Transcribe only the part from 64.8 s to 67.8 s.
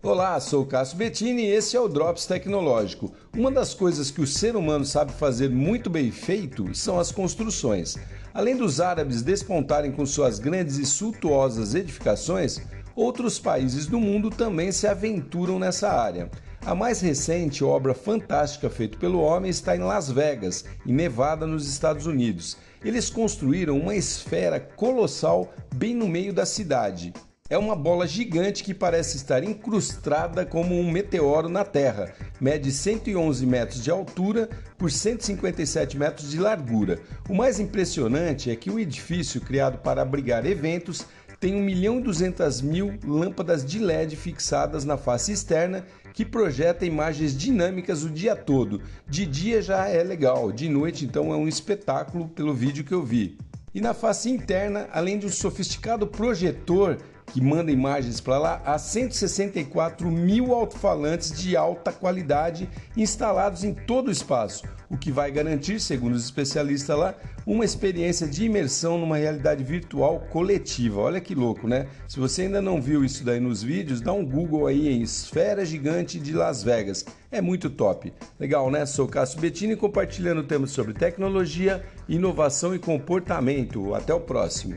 o que vai garantir, segundo os especialistas lá, uma